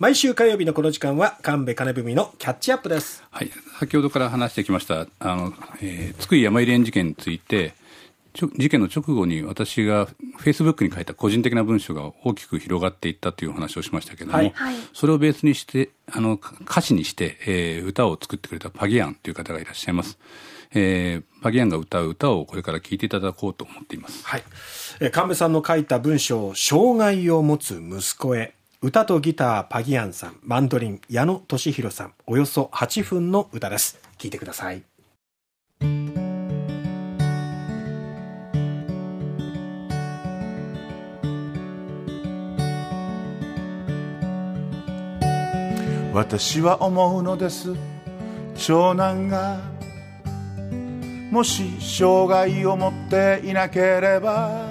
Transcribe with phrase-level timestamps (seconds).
[0.00, 7.74] 毎週火曜日のこの時間は神戸金文のキャッチアップですはい先ほどから話してきましたあの、えー、津久井山入園事件について
[8.32, 20.18] 事件の直後に私がフェイスブックに書いた個人的な文章が大きく広がっていったという話をしましたけれども、はいそれをベースにしてあの歌詞にして、えー、歌を作ってくれたパギアンという方がいらっしゃいます。
[20.72, 24.26] えー、パギアンが歌う歌をこれから聴いていただこうと思っています。
[24.26, 24.44] はい。
[25.00, 28.54] えー、神戸さんの書いた文章、障害を持つ息子へ。
[28.82, 34.00] 歌とギター、パギアンさん、マンドリン、矢野俊弘さん、およそ8分の歌です。
[34.16, 34.82] 聴いてください。
[46.14, 47.74] 私は思うのです
[48.56, 49.60] 長男が
[51.30, 54.69] もし障害を持っていなければ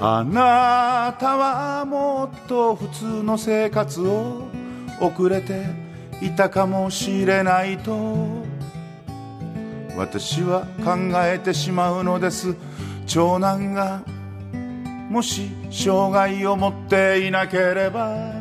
[0.00, 4.44] あなたはもっと普通の生活を
[5.00, 5.66] 送れて
[6.22, 8.46] いたかもしれないと。
[9.96, 12.54] 私は考えてしまうのです。
[13.06, 14.02] 長男が
[15.10, 18.34] もし障害を持っていなければ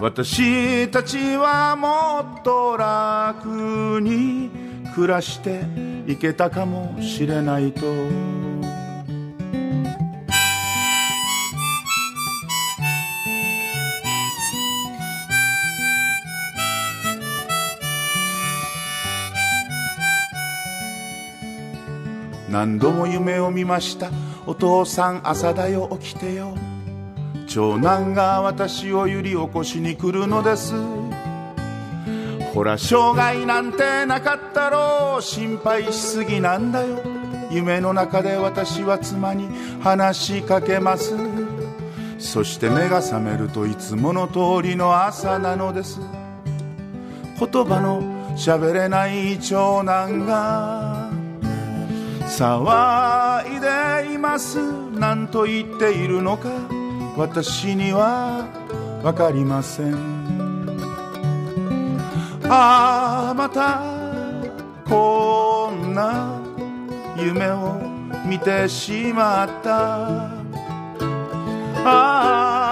[0.00, 4.50] 私たちはもっと楽に
[4.94, 5.64] 暮らして
[6.06, 8.37] いけたかもしれないと。
[22.50, 24.10] 何度も夢を見ました。
[24.46, 26.54] お父さん朝だよ起きてよ。
[27.46, 30.74] 長男が私を揺り起こしに来るのです。
[32.54, 35.22] ほら障害なんてなかったろう。
[35.22, 36.98] 心配しすぎなんだよ。
[37.50, 39.48] 夢の中で私は妻に
[39.80, 41.14] 話しかけます。
[42.18, 46.00] そして目が覚めるといつもの通りの朝なのです。
[47.38, 48.02] 言葉の
[48.36, 50.87] 喋れない長男が
[52.28, 54.58] 騒いでいます。
[54.92, 56.50] 何と言っているのか
[57.16, 58.46] 私には
[59.02, 59.96] 分かりません。
[62.50, 63.82] ああまた
[64.88, 66.40] こんな
[67.16, 67.80] 夢を
[68.26, 70.38] 見てしまった。
[71.84, 72.67] ああ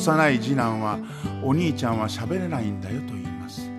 [0.00, 0.98] 幼い次男は
[1.42, 3.70] お兄ちゃんは喋れないんだよと言います。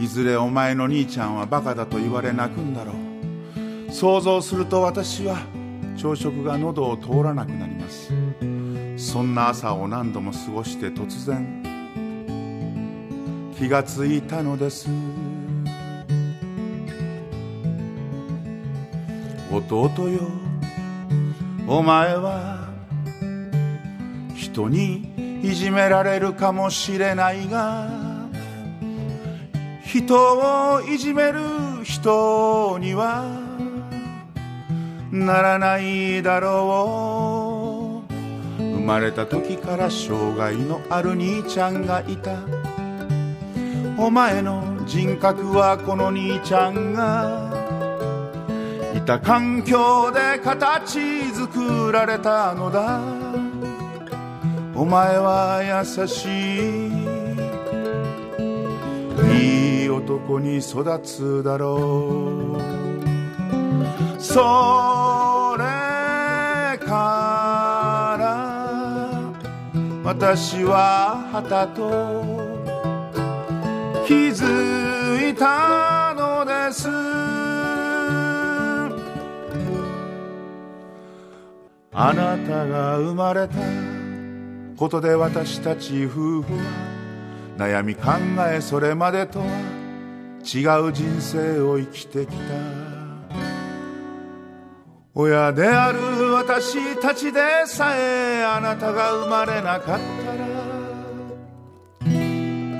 [0.00, 3.92] いずれお前の兄ちゃんはバカだと言われ泣くんだろう。
[3.92, 5.36] 想像すると私は
[5.98, 8.10] 朝食が喉を通らなくなります。
[8.96, 11.62] そんな朝を何度も過ごして突然
[13.58, 14.88] 気がついたのです。
[19.52, 20.20] 弟よ
[21.68, 22.68] お前は
[24.34, 27.88] 人にいじめられるかもしれないが
[29.82, 31.40] 人をいじめる
[31.84, 33.24] 人には
[35.10, 38.12] ならないだろう。
[38.62, 42.32] 生まれた時から障害のある兄ちゃんがいた。
[43.98, 47.50] お前の人格はこの兄ちゃんが
[48.94, 53.25] いた環境で形作られたのだ。
[54.78, 56.90] お前は優しい
[59.32, 62.76] いい男に育つだろう。
[64.22, 65.64] それ
[66.86, 69.32] から
[70.04, 72.22] 私は旗と
[74.06, 76.86] 気づいたのです
[81.92, 83.95] あなたが生まれた。
[84.76, 86.46] ことで私たち夫婦は
[87.56, 88.12] 悩み考
[88.48, 89.46] えそれまでとは
[90.44, 92.36] 違う人生を生きてきた。
[95.14, 95.98] 親である
[96.34, 100.00] 私たちでさえあなたが生まれなかったら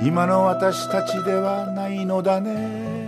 [0.03, 3.07] 今の私たちではないのだね。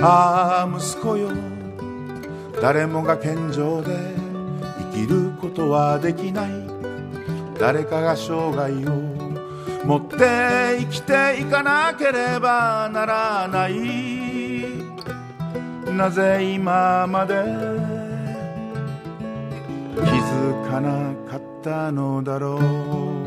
[0.00, 1.30] ああ息子よ。
[2.62, 4.14] 誰もが健常で
[4.92, 6.75] 生きることはできない。
[7.58, 8.92] 誰かが生涯を
[9.84, 13.76] 持って生きていかなければならない。
[15.92, 17.34] なぜ今まで
[19.94, 22.58] 気づかなかったのだろ
[23.22, 23.25] う。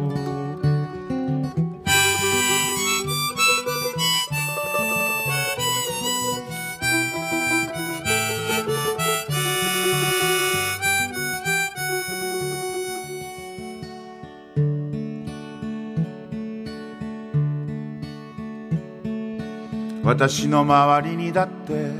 [20.10, 21.92] 私の周りにだって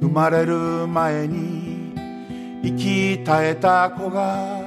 [0.00, 1.94] 生まれる前に
[2.64, 4.60] 生き絶えた子が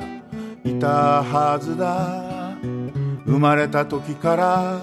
[0.64, 2.56] いたはずだ。
[3.26, 4.80] 生まれた時から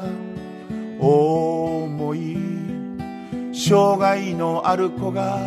[1.00, 5.40] 重い障害のある子が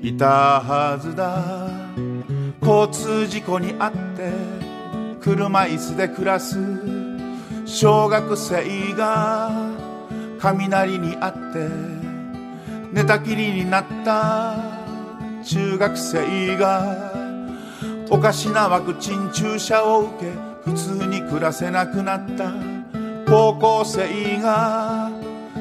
[0.00, 1.42] いたはずだ。
[2.62, 4.30] 交通事故にあって
[5.20, 6.56] 車椅子で暮らす
[7.66, 9.67] 小学生が
[10.40, 11.68] 雷にあって
[12.92, 14.56] 寝たきりになった
[15.44, 17.12] 中学生が
[18.10, 20.32] おかしなワクチン注射を受け
[20.64, 22.52] 普通に暮らせなくなった
[23.26, 25.10] 高校生が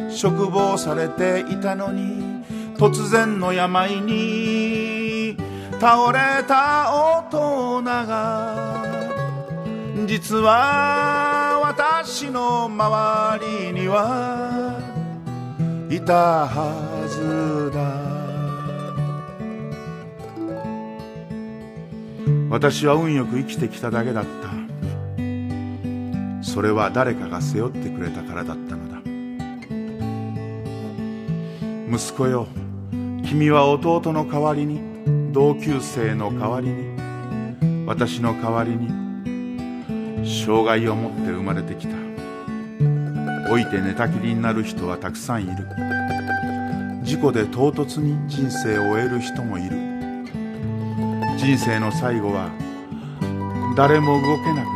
[0.10, 2.44] 嘱望されていたのに
[2.76, 5.36] 突然の病に
[5.80, 8.84] 倒れた大人が
[10.06, 14.57] 実は私の周りには
[15.98, 17.82] いたはずだ。
[22.50, 24.50] 私は運よく生きてきただけだった。
[26.44, 29.02] それは誰かが背負ってくれたからだったのだ。
[31.90, 32.48] 息子よ
[33.28, 34.80] 君は弟の代わりに
[35.34, 36.96] 同級生の代わりに
[37.88, 38.88] 私の代わりに
[40.28, 41.97] 障害を持って生まれてきた。
[43.50, 45.68] 老いて寝たきりになる人はたくさんいる。
[47.04, 49.78] 事故で唐突に人生を終える人もいる。
[51.38, 52.52] 人生の最後は
[53.78, 54.72] 誰も動けなくな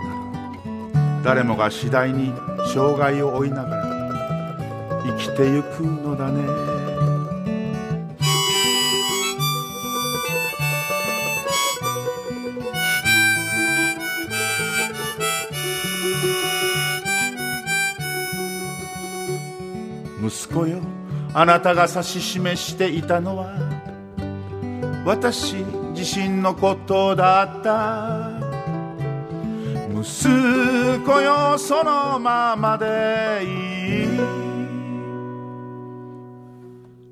[1.20, 1.24] る。
[1.24, 2.34] 誰もが次第に
[2.74, 3.92] 障害を負いながら
[5.04, 6.81] 生きてゆくのだね。
[20.50, 20.80] 子よ。
[21.34, 23.56] あなたが指し示していたのは
[25.06, 25.56] 私
[25.94, 28.30] 自身のことだった。
[29.94, 33.46] 息子よそのままでい
[34.06, 34.42] い。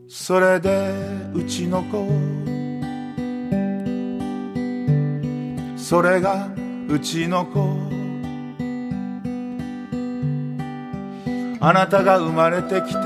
[0.07, 0.94] それで
[1.33, 2.07] うちの子
[5.77, 6.50] それが
[6.88, 7.79] うちの子
[11.62, 13.00] あなたが生まれてきて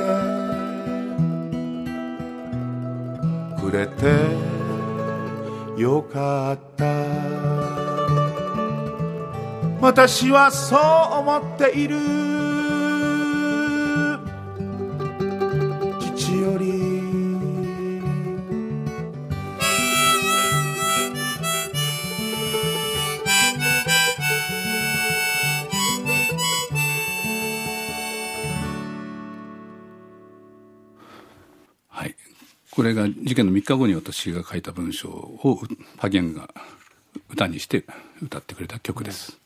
[3.60, 4.54] くれて
[5.82, 6.86] よかった。
[9.82, 10.80] 私はそう
[11.20, 12.33] 思っている。
[32.74, 35.62] これが事件の3日後に私が書いた文章を
[35.98, 36.50] パギャンが
[37.30, 37.86] 歌にして
[38.20, 39.38] 歌ってくれた曲です。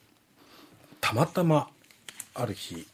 [1.01, 1.67] たまたま
[2.33, 2.87] ある日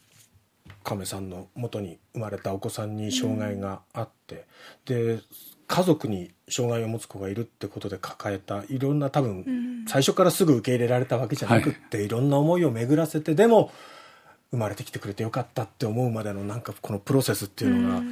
[0.83, 4.45] 亀さんの元に生まれたお子さんに障害があって、
[4.89, 5.21] うん、で
[5.67, 13.71] 家族に障害を持つ子がいるってことで抱えたいろんな多分、最初からすぐ受け入れられたわけじゃなくって、はい、いろんな思いを巡らせてでも
[14.49, 18.03] 生まれてきてくれてよかったって思うまでのなんかこのプロセスっていうのが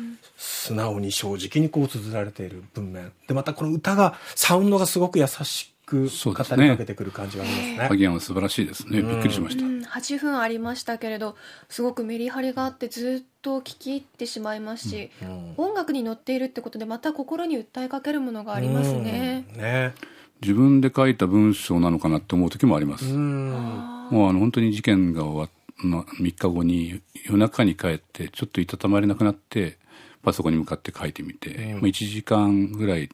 [0.62, 7.77] 素直に正直にこう綴られている文面でまたこの歌がサウンドがすごく優しく語りかけてくる感じがありますね。
[7.88, 9.01] ハギアンは素晴らしいですね。
[9.01, 9.65] びっくりしました。
[9.65, 11.36] うん、8分ありましたけれど、
[11.68, 19.46] すごくメリハリがあってずっと聞き入ってしまいますし、うん、音楽に乗っているってことでまた心に訴えかけるものがありますね。
[19.56, 19.96] うん、ね
[20.41, 23.06] 自分で書いた文章なのかなって思う時もあります。
[23.06, 25.50] もうあの本当に事件が終わっ
[25.88, 29.77] の3日後に夜中に帰ってちょっといたたまれなくなって
[30.21, 33.09] パソコンに向かって書いてみて、うん、1時間ぐらい、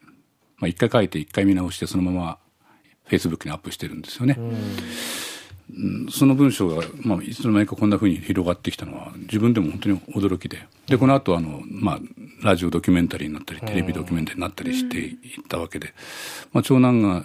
[0.58, 2.38] まあ、1回書いて1回見直してそのまま
[3.04, 4.36] フェイスブックにアップしてるんですよね。
[5.70, 10.66] うん、その文章が、まあ、いつの間にかこんなふうに広がってきたのは自分でも本当に驚きで。
[10.86, 12.00] でこの後あのまあ
[12.42, 15.16] ラジオドキュメンタリーになったりテレビドキュメンタリーになったりしていっ
[15.48, 15.92] たわけで、
[16.52, 17.24] まあ、長男が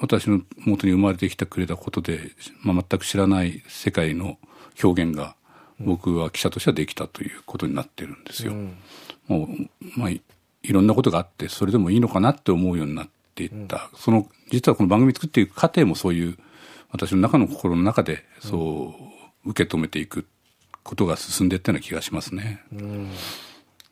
[0.00, 4.38] 私の元に生まれてきてくれたことで、まあ、全く知らない世界の
[4.82, 5.36] 表現が
[5.80, 8.52] 僕は記者としてはできたということになってるんですよ。
[8.52, 8.76] うん、
[9.28, 10.22] もう、まあ、い
[10.68, 16.38] ろんなことがあって、それでもいいのかなって思うようになっっていった、その、実はこの番組作っていく過程もそういう、
[16.90, 18.94] 私の中の心の中で、そ
[19.44, 20.26] う受け止めていく
[20.84, 22.62] ことが進んでいったような気がしますね。
[22.72, 23.10] うん、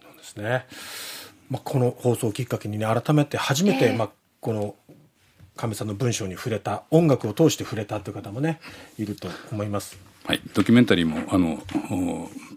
[0.00, 0.66] そうですね。
[1.50, 4.10] まあ、この放送きっかけにね、改めて初めて、えー、まあ、
[4.40, 4.76] この
[5.56, 8.58] 亀さんの文章に触れた音楽を通して触れたという方もね
[8.98, 10.11] いると思います。
[10.24, 11.58] はい、ドキュメンタリーもあの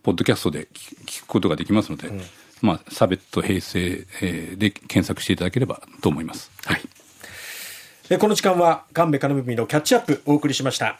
[0.03, 0.67] ポッドキャストで
[1.05, 2.21] 聞くことができますので、うん、
[2.61, 6.51] まあ、差別と平成、えー、で検索していただければと思います。
[6.65, 8.19] はい。
[8.19, 10.99] この時間は神戸金文のキャッチアップお送りしました。